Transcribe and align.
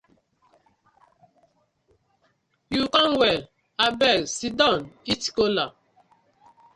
Yu 2.75 2.83
com 2.95 3.11
well, 3.21 3.41
abeg 3.85 4.17
siddon 4.35 4.81
eat 5.11 5.23
kola. 5.35 5.65